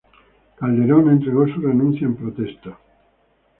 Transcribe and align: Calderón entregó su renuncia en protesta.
Calderón 0.55 1.11
entregó 1.11 1.45
su 1.47 1.61
renuncia 1.61 2.07
en 2.07 2.15
protesta. 2.17 2.75